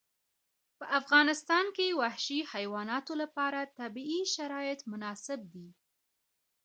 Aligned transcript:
په 0.77 0.85
افغانستان 0.99 1.65
کې 1.75 1.97
وحشي 2.01 2.39
حیواناتو 2.51 3.13
لپاره 3.21 3.59
طبیعي 3.79 4.21
شرایط 4.35 4.79
مناسب 4.91 5.39
دي. 5.53 5.67